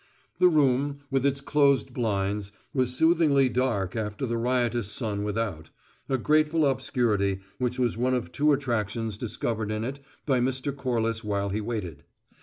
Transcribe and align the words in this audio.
The 0.39 0.47
room, 0.47 1.01
with 1.11 1.27
its 1.27 1.41
closed 1.41 1.93
blinds, 1.93 2.51
was 2.73 2.91
soothingly 2.91 3.49
dark 3.49 3.95
after 3.95 4.25
the 4.25 4.35
riotous 4.39 4.87
sun 4.87 5.23
without, 5.23 5.69
a 6.09 6.17
grateful 6.17 6.65
obscurity 6.65 7.41
which 7.59 7.77
was 7.77 7.97
one 7.99 8.15
of 8.15 8.31
two 8.31 8.51
attractions 8.51 9.15
discovered 9.15 9.69
in 9.69 9.83
it 9.83 9.99
by 10.25 10.39
Mr. 10.39 10.75
Corliss 10.75 11.23
while 11.23 11.49
he 11.49 11.61
waited. 11.61 12.03